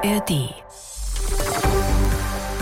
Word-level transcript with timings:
ARD. 0.00 0.54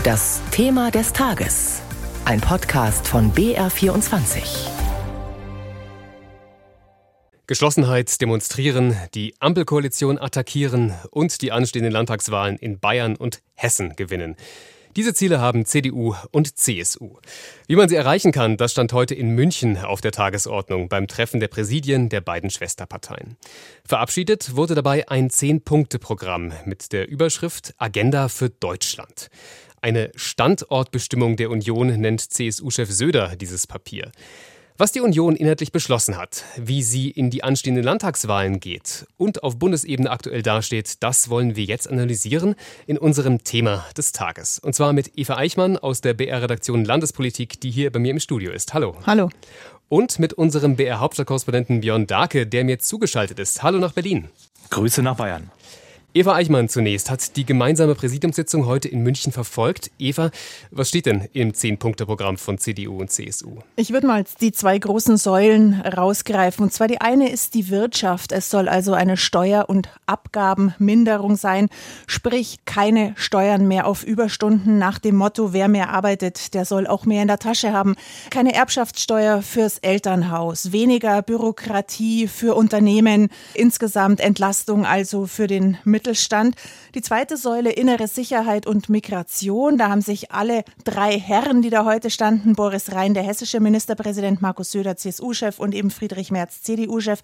Das 0.03 0.41
Thema 0.49 0.89
des 0.89 1.13
Tages. 1.13 1.83
Ein 2.25 2.41
Podcast 2.41 3.07
von 3.07 3.31
BR24. 3.31 4.69
Geschlossenheit 7.45 8.19
demonstrieren, 8.21 8.97
die 9.13 9.35
Ampelkoalition 9.39 10.17
attackieren 10.17 10.95
und 11.11 11.41
die 11.43 11.51
anstehenden 11.51 11.93
Landtagswahlen 11.93 12.57
in 12.57 12.79
Bayern 12.79 13.15
und 13.15 13.43
Hessen 13.53 13.95
gewinnen. 13.95 14.35
Diese 14.97 15.13
Ziele 15.13 15.39
haben 15.39 15.63
CDU 15.63 16.15
und 16.31 16.57
CSU. 16.57 17.17
Wie 17.67 17.75
man 17.75 17.87
sie 17.87 17.95
erreichen 17.95 18.31
kann, 18.31 18.57
das 18.57 18.71
stand 18.71 18.93
heute 18.93 19.13
in 19.13 19.29
München 19.29 19.77
auf 19.77 20.01
der 20.01 20.11
Tagesordnung 20.11 20.89
beim 20.89 21.07
Treffen 21.07 21.39
der 21.39 21.49
Präsidien 21.49 22.09
der 22.09 22.19
beiden 22.19 22.49
Schwesterparteien. 22.49 23.37
Verabschiedet 23.85 24.55
wurde 24.55 24.73
dabei 24.73 25.07
ein 25.07 25.29
Zehn-Punkte-Programm 25.29 26.51
mit 26.65 26.93
der 26.93 27.07
Überschrift 27.07 27.75
Agenda 27.77 28.27
für 28.27 28.49
Deutschland. 28.49 29.29
Eine 29.81 30.11
Standortbestimmung 30.15 31.35
der 31.35 31.51
Union 31.51 31.89
nennt 32.01 32.33
CSU-Chef 32.33 32.89
Söder 32.89 33.35
dieses 33.35 33.67
Papier. 33.67 34.11
Was 34.79 34.91
die 34.91 35.01
Union 35.01 35.35
inhaltlich 35.35 35.71
beschlossen 35.71 36.17
hat, 36.17 36.43
wie 36.55 36.83
sie 36.83 37.09
in 37.09 37.31
die 37.31 37.43
anstehenden 37.43 37.83
Landtagswahlen 37.83 38.59
geht 38.59 39.07
und 39.17 39.41
auf 39.41 39.57
Bundesebene 39.57 40.11
aktuell 40.11 40.43
dasteht, 40.43 41.01
das 41.01 41.31
wollen 41.31 41.55
wir 41.55 41.63
jetzt 41.63 41.89
analysieren 41.89 42.53
in 42.85 42.99
unserem 42.99 43.43
Thema 43.43 43.83
des 43.97 44.11
Tages. 44.11 44.59
Und 44.59 44.75
zwar 44.75 44.93
mit 44.93 45.17
Eva 45.17 45.35
Eichmann 45.35 45.77
aus 45.79 46.01
der 46.01 46.13
BR-Redaktion 46.13 46.85
Landespolitik, 46.85 47.59
die 47.59 47.71
hier 47.71 47.91
bei 47.91 47.97
mir 47.97 48.11
im 48.11 48.19
Studio 48.19 48.51
ist. 48.51 48.75
Hallo. 48.75 48.95
Hallo. 49.07 49.31
Und 49.89 50.19
mit 50.19 50.33
unserem 50.33 50.75
BR-Hauptstadtkorrespondenten 50.75 51.81
Björn 51.81 52.05
Darke, 52.05 52.45
der 52.45 52.63
mir 52.63 52.77
zugeschaltet 52.77 53.39
ist. 53.39 53.63
Hallo 53.63 53.79
nach 53.79 53.93
Berlin. 53.93 54.29
Grüße 54.69 55.01
nach 55.01 55.15
Bayern. 55.15 55.49
Eva 56.17 56.33
Eichmann 56.33 56.67
zunächst 56.67 57.11
hat 57.11 57.35
die 57.35 57.45
gemeinsame 57.45 57.93
Präsidiumssitzung 57.93 58.65
heute 58.65 58.87
in 58.87 59.03
München 59.03 59.31
verfolgt. 59.31 59.91
Eva, 59.99 60.31
was 60.71 60.89
steht 60.89 61.05
denn 61.05 61.29
im 61.33 61.53
Zehn-Punkte-Programm 61.53 62.37
von 62.37 62.57
CDU 62.57 62.97
und 62.99 63.11
CSU? 63.11 63.59
Ich 63.75 63.93
würde 63.93 64.07
mal 64.07 64.23
die 64.41 64.51
zwei 64.51 64.79
großen 64.79 65.17
Säulen 65.17 65.79
rausgreifen. 65.81 66.63
Und 66.63 66.73
zwar 66.73 66.87
die 66.87 67.01
eine 67.01 67.29
ist 67.29 67.53
die 67.53 67.69
Wirtschaft. 67.69 68.31
Es 68.31 68.49
soll 68.49 68.67
also 68.67 68.93
eine 68.93 69.15
Steuer- 69.15 69.69
und 69.69 69.89
Abgabenminderung 70.07 71.35
sein, 71.35 71.69
sprich 72.07 72.65
keine 72.65 73.13
Steuern 73.15 73.67
mehr 73.67 73.85
auf 73.85 74.03
Überstunden 74.03 74.79
nach 74.79 74.97
dem 74.97 75.17
Motto, 75.17 75.53
wer 75.53 75.67
mehr 75.67 75.91
arbeitet, 75.91 76.55
der 76.55 76.65
soll 76.65 76.87
auch 76.87 77.05
mehr 77.05 77.21
in 77.21 77.27
der 77.27 77.37
Tasche 77.37 77.73
haben. 77.73 77.95
Keine 78.31 78.55
Erbschaftssteuer 78.55 79.43
fürs 79.43 79.77
Elternhaus, 79.77 80.71
weniger 80.71 81.21
Bürokratie 81.21 82.27
für 82.27 82.55
Unternehmen, 82.55 83.29
insgesamt 83.53 84.19
Entlastung 84.19 84.83
also 84.83 85.27
für 85.27 85.45
den 85.45 85.77
Mittel 85.83 86.06
Mittelstand. 86.07 86.55
Die 86.95 87.01
zweite 87.01 87.35
Säule 87.35 87.69
innere 87.71 88.07
Sicherheit 88.07 88.65
und 88.65 88.87
Migration. 88.87 89.77
Da 89.77 89.89
haben 89.89 90.01
sich 90.01 90.31
alle 90.31 90.63
drei 90.85 91.19
Herren, 91.19 91.61
die 91.61 91.69
da 91.69 91.83
heute 91.83 92.09
standen, 92.09 92.53
Boris 92.53 92.93
Rhein, 92.93 93.13
der 93.13 93.23
hessische 93.23 93.59
Ministerpräsident, 93.59 94.41
Markus 94.41 94.71
Söder, 94.71 94.95
CSU-Chef 94.95 95.59
und 95.59 95.75
eben 95.75 95.91
Friedrich 95.91 96.31
Merz, 96.31 96.61
CDU-Chef, 96.61 97.19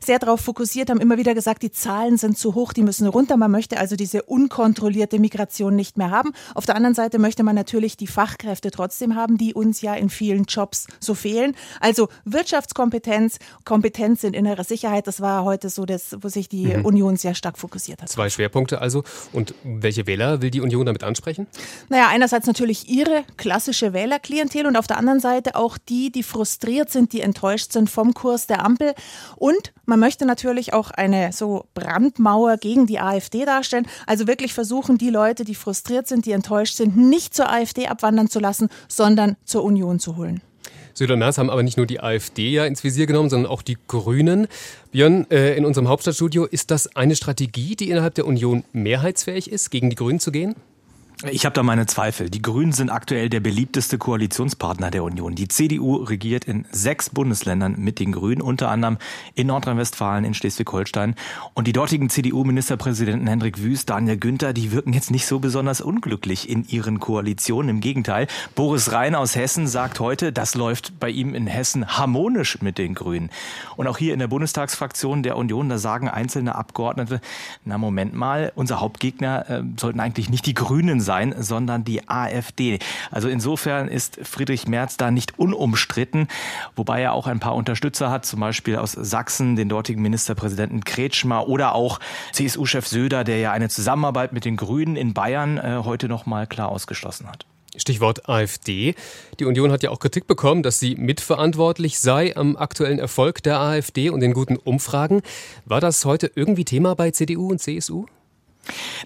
sehr 0.00 0.20
darauf 0.20 0.40
fokussiert, 0.40 0.90
haben 0.90 1.00
immer 1.00 1.18
wieder 1.18 1.34
gesagt, 1.34 1.64
die 1.64 1.72
Zahlen 1.72 2.18
sind 2.18 2.38
zu 2.38 2.54
hoch, 2.54 2.72
die 2.72 2.84
müssen 2.84 3.08
runter. 3.08 3.36
Man 3.36 3.50
möchte 3.50 3.78
also 3.78 3.96
diese 3.96 4.22
unkontrollierte 4.22 5.18
Migration 5.18 5.74
nicht 5.74 5.98
mehr 5.98 6.12
haben. 6.12 6.32
Auf 6.54 6.66
der 6.66 6.76
anderen 6.76 6.94
Seite 6.94 7.18
möchte 7.18 7.42
man 7.42 7.56
natürlich 7.56 7.96
die 7.96 8.06
Fachkräfte 8.06 8.70
trotzdem 8.70 9.16
haben, 9.16 9.38
die 9.38 9.54
uns 9.54 9.80
ja 9.80 9.94
in 9.94 10.08
vielen 10.08 10.44
Jobs 10.44 10.86
so 11.00 11.14
fehlen. 11.14 11.56
Also 11.80 12.08
Wirtschaftskompetenz, 12.24 13.38
Kompetenz 13.64 14.22
in 14.22 14.34
innerer 14.34 14.64
Sicherheit, 14.64 15.08
das 15.08 15.20
war 15.20 15.42
heute 15.42 15.68
so 15.68 15.84
das, 15.84 16.16
wo 16.20 16.28
sich 16.28 16.48
die 16.48 16.76
mhm. 16.76 16.84
Union 16.84 17.16
sehr 17.16 17.34
stark 17.34 17.58
fokussiert 17.58 18.02
hat. 18.02 18.09
Zwei 18.10 18.28
Schwerpunkte 18.28 18.80
also. 18.80 19.04
Und 19.32 19.54
welche 19.62 20.06
Wähler 20.08 20.42
will 20.42 20.50
die 20.50 20.60
Union 20.60 20.84
damit 20.84 21.04
ansprechen? 21.04 21.46
Naja, 21.88 22.08
einerseits 22.08 22.48
natürlich 22.48 22.88
ihre 22.88 23.22
klassische 23.36 23.92
Wählerklientel 23.92 24.66
und 24.66 24.76
auf 24.76 24.88
der 24.88 24.98
anderen 24.98 25.20
Seite 25.20 25.54
auch 25.54 25.78
die, 25.78 26.10
die 26.10 26.24
frustriert 26.24 26.90
sind, 26.90 27.12
die 27.12 27.20
enttäuscht 27.20 27.72
sind 27.72 27.88
vom 27.88 28.12
Kurs 28.12 28.48
der 28.48 28.64
Ampel. 28.64 28.94
Und 29.36 29.72
man 29.84 30.00
möchte 30.00 30.26
natürlich 30.26 30.72
auch 30.72 30.90
eine 30.90 31.32
so 31.32 31.66
Brandmauer 31.74 32.56
gegen 32.56 32.86
die 32.88 32.98
AfD 32.98 33.44
darstellen. 33.44 33.86
Also 34.08 34.26
wirklich 34.26 34.54
versuchen, 34.54 34.98
die 34.98 35.10
Leute, 35.10 35.44
die 35.44 35.54
frustriert 35.54 36.08
sind, 36.08 36.26
die 36.26 36.32
enttäuscht 36.32 36.74
sind, 36.74 36.96
nicht 36.96 37.32
zur 37.32 37.48
AfD 37.48 37.86
abwandern 37.86 38.28
zu 38.28 38.40
lassen, 38.40 38.70
sondern 38.88 39.36
zur 39.44 39.62
Union 39.62 40.00
zu 40.00 40.16
holen. 40.16 40.42
Merz 41.16 41.38
haben 41.38 41.50
aber 41.50 41.62
nicht 41.62 41.76
nur 41.76 41.86
die 41.86 42.00
AfD 42.00 42.50
ja 42.50 42.64
ins 42.64 42.84
Visier 42.84 43.06
genommen, 43.06 43.30
sondern 43.30 43.50
auch 43.50 43.62
die 43.62 43.78
Grünen. 43.88 44.46
Björn, 44.92 45.26
äh, 45.30 45.56
in 45.56 45.64
unserem 45.64 45.88
Hauptstadtstudio, 45.88 46.44
ist 46.44 46.70
das 46.70 46.94
eine 46.96 47.16
Strategie, 47.16 47.76
die 47.76 47.90
innerhalb 47.90 48.14
der 48.14 48.26
Union 48.26 48.64
mehrheitsfähig 48.72 49.50
ist, 49.50 49.70
gegen 49.70 49.90
die 49.90 49.96
Grünen 49.96 50.20
zu 50.20 50.32
gehen? 50.32 50.54
Ich 51.28 51.44
habe 51.44 51.52
da 51.52 51.62
meine 51.62 51.84
Zweifel. 51.84 52.30
Die 52.30 52.40
Grünen 52.40 52.72
sind 52.72 52.88
aktuell 52.88 53.28
der 53.28 53.40
beliebteste 53.40 53.98
Koalitionspartner 53.98 54.90
der 54.90 55.04
Union. 55.04 55.34
Die 55.34 55.48
CDU 55.48 55.96
regiert 55.96 56.46
in 56.46 56.64
sechs 56.70 57.10
Bundesländern 57.10 57.74
mit 57.76 58.00
den 58.00 58.12
Grünen, 58.12 58.40
unter 58.40 58.70
anderem 58.70 58.96
in 59.34 59.48
Nordrhein-Westfalen, 59.48 60.24
in 60.24 60.32
Schleswig-Holstein. 60.32 61.16
Und 61.52 61.66
die 61.66 61.74
dortigen 61.74 62.08
CDU-Ministerpräsidenten 62.08 63.26
Hendrik 63.26 63.62
Wüst, 63.62 63.90
Daniel 63.90 64.16
Günther, 64.16 64.54
die 64.54 64.72
wirken 64.72 64.94
jetzt 64.94 65.10
nicht 65.10 65.26
so 65.26 65.40
besonders 65.40 65.82
unglücklich 65.82 66.48
in 66.48 66.66
ihren 66.66 67.00
Koalitionen. 67.00 67.68
Im 67.68 67.80
Gegenteil, 67.80 68.26
Boris 68.54 68.90
Rhein 68.90 69.14
aus 69.14 69.36
Hessen 69.36 69.66
sagt 69.66 70.00
heute, 70.00 70.32
das 70.32 70.54
läuft 70.54 70.98
bei 71.00 71.10
ihm 71.10 71.34
in 71.34 71.46
Hessen 71.46 71.86
harmonisch 71.86 72.62
mit 72.62 72.78
den 72.78 72.94
Grünen. 72.94 73.28
Und 73.76 73.88
auch 73.88 73.98
hier 73.98 74.14
in 74.14 74.20
der 74.20 74.28
Bundestagsfraktion 74.28 75.22
der 75.22 75.36
Union, 75.36 75.68
da 75.68 75.76
sagen 75.76 76.08
einzelne 76.08 76.54
Abgeordnete, 76.54 77.20
na 77.66 77.76
Moment 77.76 78.14
mal, 78.14 78.52
unser 78.54 78.80
Hauptgegner 78.80 79.50
äh, 79.50 79.62
sollten 79.76 80.00
eigentlich 80.00 80.30
nicht 80.30 80.46
die 80.46 80.54
Grünen 80.54 81.02
sein 81.02 81.09
sein, 81.10 81.34
sondern 81.36 81.82
die 81.82 82.08
AfD. 82.08 82.78
Also 83.10 83.28
insofern 83.28 83.88
ist 83.88 84.20
Friedrich 84.22 84.68
Merz 84.68 84.96
da 84.96 85.10
nicht 85.10 85.40
unumstritten, 85.40 86.28
wobei 86.76 87.02
er 87.02 87.14
auch 87.14 87.26
ein 87.26 87.40
paar 87.40 87.56
Unterstützer 87.56 88.12
hat, 88.12 88.24
zum 88.24 88.38
Beispiel 88.38 88.76
aus 88.76 88.92
Sachsen, 88.92 89.56
den 89.56 89.68
dortigen 89.68 90.02
Ministerpräsidenten 90.02 90.84
Kretschmer 90.84 91.48
oder 91.48 91.74
auch 91.74 91.98
CSU-Chef 92.30 92.86
Söder, 92.86 93.24
der 93.24 93.38
ja 93.38 93.50
eine 93.50 93.68
Zusammenarbeit 93.68 94.32
mit 94.32 94.44
den 94.44 94.56
Grünen 94.56 94.94
in 94.94 95.12
Bayern 95.12 95.58
äh, 95.58 95.80
heute 95.84 96.08
noch 96.08 96.26
mal 96.26 96.46
klar 96.46 96.68
ausgeschlossen 96.68 97.26
hat. 97.28 97.44
Stichwort 97.76 98.28
AfD. 98.28 98.94
Die 99.40 99.44
Union 99.44 99.72
hat 99.72 99.82
ja 99.82 99.90
auch 99.90 99.98
Kritik 99.98 100.28
bekommen, 100.28 100.62
dass 100.62 100.78
sie 100.78 100.94
mitverantwortlich 100.94 101.98
sei 101.98 102.36
am 102.36 102.56
aktuellen 102.56 103.00
Erfolg 103.00 103.42
der 103.42 103.58
AfD 103.58 104.10
und 104.10 104.20
den 104.20 104.32
guten 104.32 104.56
Umfragen. 104.56 105.22
War 105.64 105.80
das 105.80 106.04
heute 106.04 106.30
irgendwie 106.36 106.64
Thema 106.64 106.94
bei 106.94 107.10
CDU 107.10 107.50
und 107.50 107.60
CSU? 107.60 108.06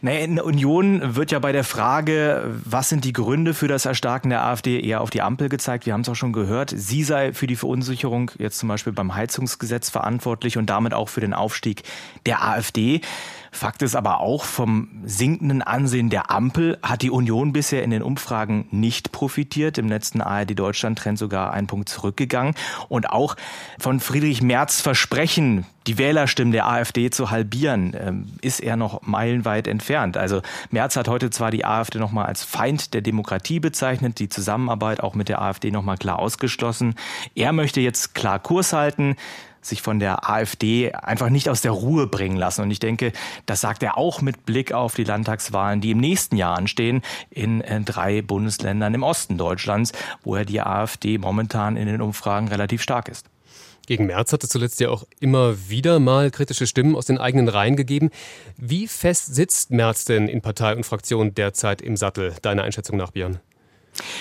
Naja, 0.02 0.20
in 0.20 0.36
der 0.36 0.44
Union 0.44 1.16
wird 1.16 1.30
ja 1.30 1.38
bei 1.38 1.52
der 1.52 1.64
Frage, 1.64 2.54
was 2.64 2.88
sind 2.88 3.04
die 3.04 3.12
Gründe 3.12 3.54
für 3.54 3.68
das 3.68 3.86
Erstarken 3.86 4.30
der 4.30 4.44
AfD, 4.44 4.80
eher 4.80 5.00
auf 5.00 5.10
die 5.10 5.22
Ampel 5.22 5.48
gezeigt. 5.48 5.86
Wir 5.86 5.92
haben 5.92 6.02
es 6.02 6.08
auch 6.08 6.16
schon 6.16 6.32
gehört. 6.32 6.72
Sie 6.76 7.04
sei 7.04 7.32
für 7.32 7.46
die 7.46 7.56
Verunsicherung 7.56 8.30
jetzt 8.38 8.58
zum 8.58 8.68
Beispiel 8.68 8.92
beim 8.92 9.14
Heizungsgesetz 9.14 9.90
verantwortlich 9.90 10.58
und 10.58 10.66
damit 10.66 10.94
auch 10.94 11.08
für 11.08 11.20
den 11.20 11.34
Aufstieg 11.34 11.82
der 12.26 12.44
AfD. 12.44 13.00
Fakt 13.54 13.82
ist 13.82 13.94
aber 13.94 14.18
auch, 14.18 14.44
vom 14.44 14.88
sinkenden 15.04 15.62
Ansehen 15.62 16.10
der 16.10 16.32
Ampel 16.32 16.76
hat 16.82 17.02
die 17.02 17.10
Union 17.10 17.52
bisher 17.52 17.84
in 17.84 17.90
den 17.90 18.02
Umfragen 18.02 18.66
nicht 18.72 19.12
profitiert. 19.12 19.78
Im 19.78 19.88
letzten 19.88 20.20
ARD-Deutschland-Trend 20.20 21.16
sogar 21.18 21.52
ein 21.52 21.68
Punkt 21.68 21.88
zurückgegangen. 21.88 22.54
Und 22.88 23.10
auch 23.10 23.36
von 23.78 24.00
Friedrich 24.00 24.42
Merz 24.42 24.80
Versprechen, 24.80 25.66
die 25.86 25.98
Wählerstimmen 25.98 26.50
der 26.50 26.66
AfD 26.66 27.10
zu 27.10 27.30
halbieren, 27.30 27.96
ähm, 27.96 28.26
ist 28.40 28.60
er 28.60 28.76
noch 28.76 29.02
meilenweit 29.02 29.68
entfernt. 29.68 30.16
Also 30.16 30.42
Merz 30.70 30.96
hat 30.96 31.06
heute 31.06 31.30
zwar 31.30 31.52
die 31.52 31.64
AfD 31.64 32.00
nochmal 32.00 32.26
als 32.26 32.42
Feind 32.42 32.92
der 32.92 33.02
Demokratie 33.02 33.60
bezeichnet, 33.60 34.18
die 34.18 34.28
Zusammenarbeit 34.28 35.00
auch 35.00 35.14
mit 35.14 35.28
der 35.28 35.40
AfD 35.40 35.70
nochmal 35.70 35.96
klar 35.96 36.18
ausgeschlossen. 36.18 36.96
Er 37.36 37.52
möchte 37.52 37.80
jetzt 37.80 38.16
klar 38.16 38.40
Kurs 38.40 38.72
halten 38.72 39.14
sich 39.66 39.82
von 39.82 39.98
der 39.98 40.28
AfD 40.28 40.92
einfach 40.92 41.30
nicht 41.30 41.48
aus 41.48 41.60
der 41.60 41.72
Ruhe 41.72 42.06
bringen 42.06 42.36
lassen. 42.36 42.62
Und 42.62 42.70
ich 42.70 42.78
denke, 42.78 43.12
das 43.46 43.60
sagt 43.60 43.82
er 43.82 43.98
auch 43.98 44.20
mit 44.20 44.46
Blick 44.46 44.72
auf 44.72 44.94
die 44.94 45.04
Landtagswahlen, 45.04 45.80
die 45.80 45.90
im 45.90 45.98
nächsten 45.98 46.36
Jahr 46.36 46.56
anstehen, 46.56 47.02
in 47.30 47.60
äh, 47.60 47.80
drei 47.80 48.22
Bundesländern 48.22 48.94
im 48.94 49.02
Osten 49.02 49.38
Deutschlands, 49.38 49.92
wo 50.22 50.36
ja 50.36 50.44
die 50.44 50.60
AfD 50.60 51.18
momentan 51.18 51.76
in 51.76 51.86
den 51.86 52.00
Umfragen 52.00 52.48
relativ 52.48 52.82
stark 52.82 53.08
ist. 53.08 53.26
Gegen 53.86 54.06
Merz 54.06 54.32
hat 54.32 54.42
es 54.42 54.48
zuletzt 54.48 54.80
ja 54.80 54.88
auch 54.88 55.04
immer 55.20 55.68
wieder 55.68 56.00
mal 56.00 56.30
kritische 56.30 56.66
Stimmen 56.66 56.96
aus 56.96 57.06
den 57.06 57.18
eigenen 57.18 57.48
Reihen 57.48 57.76
gegeben. 57.76 58.10
Wie 58.56 58.88
fest 58.88 59.34
sitzt 59.34 59.70
Merz 59.70 60.06
denn 60.06 60.28
in 60.28 60.40
Partei 60.40 60.74
und 60.74 60.86
Fraktion 60.86 61.34
derzeit 61.34 61.82
im 61.82 61.96
Sattel, 61.96 62.34
deiner 62.40 62.62
Einschätzung 62.62 62.96
nach, 62.96 63.10
Björn? 63.10 63.40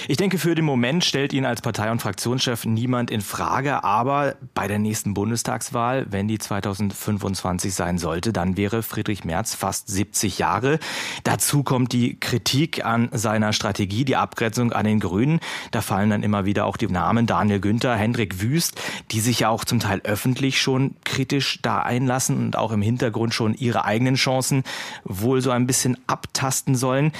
Ich 0.08 0.18
denke, 0.18 0.38
für 0.38 0.56
den 0.56 0.66
Moment 0.66 1.04
stellt 1.04 1.34
ihn 1.34 1.46
als 1.46 1.62
Partei- 1.62 1.92
und 1.92 2.02
Fraktionschef 2.02 2.66
niemand 2.66 3.12
in 3.12 3.22
Frage. 3.22 3.84
Aber 3.84 4.36
bei 4.54 4.68
der 4.68 4.80
nächsten 4.80 5.14
Bundestagswahl, 5.14 6.06
wenn 6.10 6.28
die 6.28 6.38
2025 6.38 7.74
sein 7.74 7.98
sollte, 7.98 8.34
dann 8.34 8.58
wäre 8.58 8.84
Friedrich 8.84 9.24
Merz 9.24 9.56
fast 9.56 9.88
70 9.88 10.40
Jahre. 10.40 10.80
Dazu 11.24 11.64
kommt 11.64 11.94
die 11.94 12.20
Kritik 12.20 12.86
an 12.86 13.10
seiner 13.12 13.54
Strategie, 13.54 14.06
die 14.06 14.16
Abgrenzung 14.16 14.72
an 14.74 14.86
den 14.86 15.00
Grünen. 15.00 15.40
Da 15.72 15.82
fallen 15.82 16.10
dann 16.10 16.24
immer 16.24 16.46
wieder 16.46 16.66
auch 16.66 16.78
die 16.78 16.88
Namen 16.88 17.26
Daniel 17.26 17.60
Günther, 17.60 17.96
Hendrik 17.96 18.42
Wüst, 18.42 18.80
die 19.12 19.20
sich 19.20 19.40
ja 19.42 19.50
auch 19.50 19.66
zum 19.66 19.80
Teil 19.80 20.02
öffentlich 20.04 20.62
schon 20.62 20.96
kritisch 21.04 21.60
da 21.62 21.82
einlassen 21.82 22.38
und 22.38 22.58
auch 22.58 22.72
im 22.72 22.82
Hintergrund 22.82 23.34
schon 23.34 23.54
ihre 23.56 23.86
eigenen 23.86 24.16
Chancen 24.16 24.64
wohl 25.04 25.42
so 25.42 25.52
ein 25.52 25.68
bisschen 25.68 25.98
abtasten 26.08 26.76
sollen. 26.76 27.12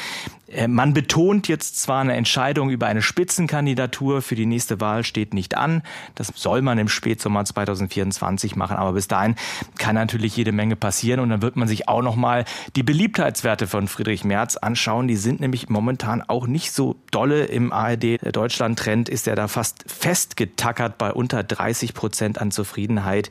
Äh, 0.48 0.68
man 0.68 0.94
betont 0.94 1.48
jetzt 1.48 1.82
zwar 1.82 2.02
eine 2.02 2.14
Entscheidung 2.14 2.43
über 2.52 2.88
eine 2.88 3.02
Spitzenkandidatur 3.02 4.22
für 4.22 4.36
die 4.36 4.46
nächste 4.46 4.80
Wahl 4.82 5.04
steht 5.04 5.34
nicht 5.34 5.56
an. 5.56 5.82
Das 6.16 6.32
soll 6.36 6.62
man 6.62 6.78
im 6.78 6.90
Spätsommer 6.90 7.46
2024 7.46 8.56
machen, 8.56 8.78
aber 8.78 8.94
bis 8.94 9.08
dahin 9.08 9.36
kann 9.78 9.96
natürlich 9.96 10.36
jede 10.36 10.52
Menge 10.52 10.76
passieren 10.76 11.20
und 11.20 11.30
dann 11.30 11.42
wird 11.42 11.56
man 11.56 11.68
sich 11.68 11.88
auch 11.88 12.02
noch 12.02 12.16
mal 12.16 12.46
die 12.76 12.84
Beliebtheitswerte 12.84 13.68
von 13.68 13.88
Friedrich 13.88 14.24
Merz 14.24 14.58
anschauen. 14.58 15.08
Die 15.08 15.16
sind 15.16 15.40
nämlich 15.40 15.70
momentan 15.70 16.22
auch 16.22 16.48
nicht 16.48 16.72
so 16.72 16.96
dolle 17.12 17.46
im 17.46 17.72
ARD 17.72 18.20
Deutschland 18.36 18.80
Trend 18.80 19.10
ist 19.10 19.28
er 19.28 19.36
da 19.36 19.48
fast 19.48 19.86
festgetackert 19.88 20.98
bei 20.98 21.14
unter 21.14 21.44
30 21.44 21.94
Prozent 21.94 22.40
an 22.40 22.52
Zufriedenheit. 22.52 23.30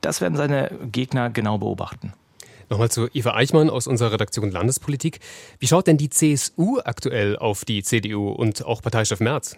Das 0.00 0.20
werden 0.20 0.36
seine 0.36 0.70
Gegner 0.90 1.30
genau 1.30 1.58
beobachten. 1.58 2.12
Nochmal 2.70 2.88
zu 2.88 3.08
Eva 3.12 3.34
Eichmann 3.34 3.68
aus 3.68 3.88
unserer 3.88 4.12
Redaktion 4.12 4.52
Landespolitik. 4.52 5.18
Wie 5.58 5.66
schaut 5.66 5.88
denn 5.88 5.96
die 5.96 6.08
CSU 6.08 6.78
aktuell 6.78 7.36
auf 7.36 7.64
die 7.64 7.82
CDU 7.82 8.30
und 8.30 8.64
auch 8.64 8.80
Parteichef 8.80 9.18
Merz? 9.18 9.56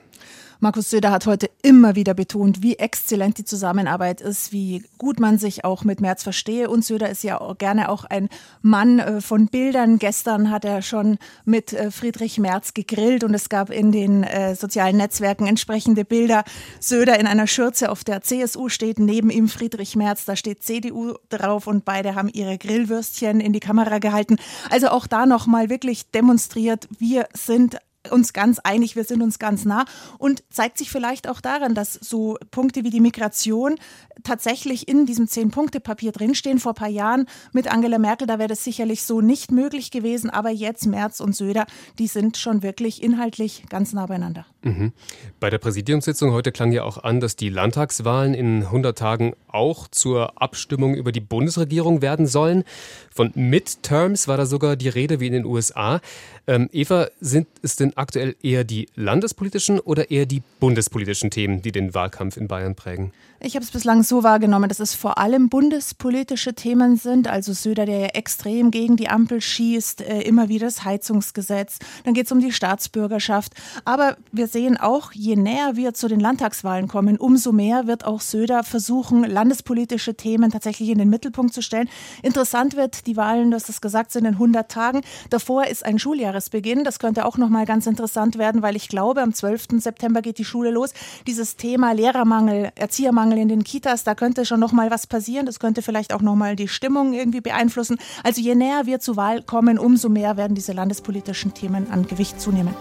Markus 0.62 0.90
Söder 0.90 1.10
hat 1.10 1.26
heute 1.26 1.50
immer 1.62 1.96
wieder 1.96 2.14
betont, 2.14 2.62
wie 2.62 2.76
exzellent 2.76 3.36
die 3.36 3.44
Zusammenarbeit 3.44 4.20
ist, 4.20 4.52
wie 4.52 4.84
gut 4.96 5.18
man 5.18 5.36
sich 5.36 5.64
auch 5.64 5.82
mit 5.82 6.00
Merz 6.00 6.22
verstehe. 6.22 6.70
Und 6.70 6.84
Söder 6.84 7.10
ist 7.10 7.24
ja 7.24 7.40
auch 7.40 7.58
gerne 7.58 7.88
auch 7.88 8.04
ein 8.04 8.28
Mann 8.60 9.00
äh, 9.00 9.20
von 9.20 9.48
Bildern. 9.48 9.98
Gestern 9.98 10.52
hat 10.52 10.64
er 10.64 10.80
schon 10.80 11.18
mit 11.44 11.72
äh, 11.72 11.90
Friedrich 11.90 12.38
Merz 12.38 12.74
gegrillt 12.74 13.24
und 13.24 13.34
es 13.34 13.48
gab 13.48 13.70
in 13.70 13.90
den 13.90 14.22
äh, 14.22 14.54
sozialen 14.54 14.98
Netzwerken 14.98 15.48
entsprechende 15.48 16.04
Bilder. 16.04 16.44
Söder 16.78 17.18
in 17.18 17.26
einer 17.26 17.48
Schürze 17.48 17.90
auf 17.90 18.04
der 18.04 18.22
CSU 18.22 18.68
steht, 18.68 19.00
neben 19.00 19.30
ihm 19.30 19.48
Friedrich 19.48 19.96
Merz, 19.96 20.26
da 20.26 20.36
steht 20.36 20.62
CDU 20.62 21.14
drauf 21.28 21.66
und 21.66 21.84
beide 21.84 22.14
haben 22.14 22.28
ihre 22.28 22.56
Grillwürstchen 23.02 23.40
in 23.40 23.52
die 23.52 23.60
Kamera 23.60 23.98
gehalten. 23.98 24.36
Also 24.70 24.88
auch 24.88 25.06
da 25.06 25.26
nochmal 25.26 25.68
wirklich 25.68 26.10
demonstriert, 26.10 26.88
wir 26.98 27.26
sind 27.34 27.78
uns 28.10 28.32
ganz 28.32 28.58
einig, 28.58 28.96
wir 28.96 29.04
sind 29.04 29.22
uns 29.22 29.38
ganz 29.38 29.64
nah 29.64 29.84
und 30.18 30.42
zeigt 30.50 30.78
sich 30.78 30.90
vielleicht 30.90 31.28
auch 31.28 31.40
daran, 31.40 31.74
dass 31.74 31.94
so 31.94 32.36
Punkte 32.50 32.84
wie 32.84 32.90
die 32.90 33.00
Migration 33.00 33.76
tatsächlich 34.24 34.88
in 34.88 35.06
diesem 35.06 35.28
Zehn-Punkte-Papier 35.28 36.12
drinstehen. 36.12 36.58
Vor 36.58 36.72
ein 36.72 36.76
paar 36.76 36.88
Jahren 36.88 37.26
mit 37.52 37.70
Angela 37.70 37.98
Merkel, 37.98 38.26
da 38.26 38.38
wäre 38.38 38.48
das 38.48 38.64
sicherlich 38.64 39.04
so 39.04 39.20
nicht 39.20 39.52
möglich 39.52 39.90
gewesen, 39.90 40.30
aber 40.30 40.50
jetzt 40.50 40.86
Merz 40.86 41.20
und 41.20 41.36
Söder, 41.36 41.66
die 41.98 42.06
sind 42.06 42.36
schon 42.36 42.62
wirklich 42.62 43.02
inhaltlich 43.02 43.64
ganz 43.68 43.92
nah 43.92 44.06
beieinander. 44.06 44.46
Mhm. 44.62 44.92
Bei 45.40 45.50
der 45.50 45.58
Präsidiumssitzung 45.58 46.32
heute 46.32 46.52
klang 46.52 46.72
ja 46.72 46.84
auch 46.84 47.02
an, 47.02 47.20
dass 47.20 47.36
die 47.36 47.48
Landtagswahlen 47.48 48.34
in 48.34 48.62
100 48.64 48.96
Tagen 48.96 49.34
auch 49.48 49.88
zur 49.88 50.40
Abstimmung 50.40 50.94
über 50.94 51.12
die 51.12 51.20
Bundesregierung 51.20 52.00
werden 52.00 52.26
sollen. 52.26 52.64
Von 53.10 53.32
Midterms 53.34 54.28
war 54.28 54.36
da 54.36 54.46
sogar 54.46 54.76
die 54.76 54.88
Rede 54.88 55.20
wie 55.20 55.26
in 55.26 55.32
den 55.32 55.44
USA. 55.44 56.00
Ähm, 56.46 56.68
Eva, 56.72 57.08
sind 57.20 57.48
es 57.62 57.76
denn 57.76 57.91
aktuell 57.96 58.36
eher 58.42 58.64
die 58.64 58.88
landespolitischen 58.94 59.80
oder 59.80 60.10
eher 60.10 60.26
die 60.26 60.42
bundespolitischen 60.60 61.30
Themen, 61.30 61.62
die 61.62 61.72
den 61.72 61.94
Wahlkampf 61.94 62.36
in 62.36 62.48
Bayern 62.48 62.74
prägen? 62.74 63.12
Ich 63.44 63.56
habe 63.56 63.64
es 63.64 63.72
bislang 63.72 64.04
so 64.04 64.22
wahrgenommen, 64.22 64.68
dass 64.68 64.78
es 64.78 64.94
vor 64.94 65.18
allem 65.18 65.48
bundespolitische 65.48 66.54
Themen 66.54 66.96
sind. 66.96 67.26
Also 67.26 67.52
Söder, 67.52 67.86
der 67.86 67.98
ja 67.98 68.06
extrem 68.08 68.70
gegen 68.70 68.96
die 68.96 69.08
Ampel 69.08 69.40
schießt, 69.40 70.02
äh, 70.02 70.20
immer 70.20 70.48
wieder 70.48 70.66
das 70.66 70.84
Heizungsgesetz. 70.84 71.80
Dann 72.04 72.14
geht 72.14 72.26
es 72.26 72.32
um 72.32 72.38
die 72.38 72.52
Staatsbürgerschaft. 72.52 73.54
Aber 73.84 74.16
wir 74.30 74.46
sehen 74.46 74.76
auch, 74.76 75.10
je 75.10 75.34
näher 75.34 75.74
wir 75.74 75.92
zu 75.92 76.06
den 76.06 76.20
Landtagswahlen 76.20 76.86
kommen, 76.86 77.16
umso 77.16 77.50
mehr 77.50 77.88
wird 77.88 78.04
auch 78.04 78.20
Söder 78.20 78.62
versuchen, 78.62 79.24
landespolitische 79.24 80.14
Themen 80.14 80.52
tatsächlich 80.52 80.90
in 80.90 80.98
den 80.98 81.10
Mittelpunkt 81.10 81.52
zu 81.52 81.62
stellen. 81.62 81.88
Interessant 82.22 82.76
wird 82.76 83.08
die 83.08 83.16
Wahlen, 83.16 83.50
du 83.50 83.56
hast 83.56 83.68
es 83.68 83.80
gesagt, 83.80 84.12
sind 84.12 84.24
in 84.24 84.34
100 84.34 84.70
Tagen. 84.70 85.00
Davor 85.30 85.66
ist 85.66 85.84
ein 85.84 85.98
Schuljahresbeginn. 85.98 86.84
Das 86.84 87.00
könnte 87.00 87.24
auch 87.24 87.38
nochmal 87.38 87.66
ganz 87.66 87.81
interessant 87.86 88.38
werden, 88.38 88.62
weil 88.62 88.76
ich 88.76 88.88
glaube, 88.88 89.22
am 89.22 89.34
12. 89.34 89.80
September 89.80 90.22
geht 90.22 90.38
die 90.38 90.44
Schule 90.44 90.70
los. 90.70 90.92
Dieses 91.26 91.56
Thema 91.56 91.92
Lehrermangel, 91.92 92.70
Erziehermangel, 92.74 93.38
in 93.38 93.48
den 93.48 93.64
Kitas, 93.64 94.04
da 94.04 94.14
könnte 94.14 94.44
schon 94.44 94.60
noch 94.60 94.72
mal 94.72 94.90
was 94.90 95.06
passieren. 95.06 95.46
Das 95.46 95.58
könnte 95.58 95.82
vielleicht 95.82 96.12
auch 96.12 96.22
noch 96.22 96.36
mal 96.36 96.56
die 96.56 96.68
Stimmung 96.68 97.12
irgendwie 97.12 97.40
beeinflussen. 97.40 97.98
Also 98.22 98.40
je 98.40 98.54
näher 98.54 98.86
wir 98.86 99.00
zur 99.00 99.16
Wahl 99.16 99.42
kommen, 99.42 99.78
umso 99.78 100.08
mehr 100.08 100.36
werden 100.36 100.54
diese 100.54 100.72
landespolitischen 100.72 101.54
Themen 101.54 101.90
an 101.90 102.06
Gewicht 102.06 102.40
zunehmen. 102.40 102.74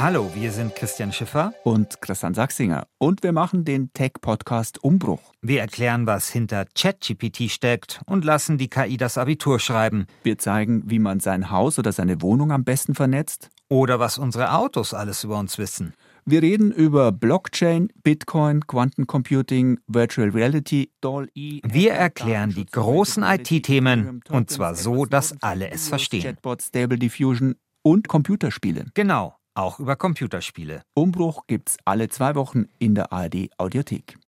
Hallo, 0.00 0.30
wir 0.32 0.52
sind 0.52 0.76
Christian 0.76 1.12
Schiffer 1.12 1.52
und 1.64 2.00
Christian 2.00 2.32
Sachsinger 2.32 2.86
und 2.98 3.24
wir 3.24 3.32
machen 3.32 3.64
den 3.64 3.92
Tech-Podcast 3.92 4.84
Umbruch. 4.84 5.32
Wir 5.42 5.60
erklären, 5.60 6.06
was 6.06 6.28
hinter 6.28 6.66
ChatGPT 6.76 7.50
steckt 7.50 8.00
und 8.06 8.24
lassen 8.24 8.58
die 8.58 8.68
KI 8.68 8.96
das 8.96 9.18
Abitur 9.18 9.58
schreiben. 9.58 10.06
Wir 10.22 10.38
zeigen, 10.38 10.84
wie 10.86 11.00
man 11.00 11.18
sein 11.18 11.50
Haus 11.50 11.80
oder 11.80 11.90
seine 11.90 12.22
Wohnung 12.22 12.52
am 12.52 12.62
besten 12.62 12.94
vernetzt. 12.94 13.50
Oder 13.68 13.98
was 13.98 14.18
unsere 14.18 14.52
Autos 14.54 14.94
alles 14.94 15.24
über 15.24 15.36
uns 15.36 15.58
wissen. 15.58 15.94
Wir 16.24 16.42
reden 16.42 16.70
über 16.70 17.10
Blockchain, 17.10 17.88
Bitcoin, 18.04 18.68
Quantencomputing, 18.68 19.80
Virtual 19.88 20.28
Reality, 20.28 20.92
DALL-E. 21.00 21.60
Wir 21.64 21.94
erklären 21.94 22.54
die 22.54 22.66
großen 22.66 23.24
IT-Themen 23.24 24.22
und 24.30 24.48
zwar 24.48 24.76
so, 24.76 25.06
dass 25.06 25.34
alle 25.42 25.72
es 25.72 25.88
verstehen. 25.88 26.22
Chatbot, 26.22 26.62
Stable 26.62 26.98
Diffusion 26.98 27.56
und 27.82 28.06
Computerspiele. 28.06 28.86
Genau, 28.94 29.37
auch 29.58 29.80
über 29.80 29.96
Computerspiele. 29.96 30.82
Umbruch 30.94 31.46
gibt's 31.46 31.76
alle 31.84 32.08
zwei 32.08 32.34
Wochen 32.34 32.66
in 32.78 32.94
der 32.94 33.12
ARD 33.12 33.50
Audiothek. 33.58 34.16